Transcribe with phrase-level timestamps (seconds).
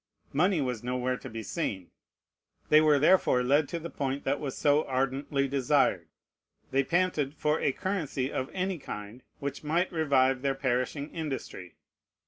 [0.33, 1.91] Money was nowhere to be seen.
[2.69, 6.07] They were therefore led to the point that was so ardently desired.
[6.71, 11.75] They panted for a currency of any kind which might revive their perishing industry.